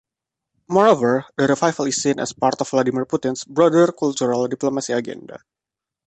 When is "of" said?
2.59-2.67